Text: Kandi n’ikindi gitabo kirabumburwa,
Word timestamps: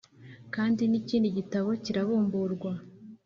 Kandi 0.55 0.81
n’ikindi 0.87 1.27
gitabo 1.37 1.69
kirabumburwa, 1.83 2.71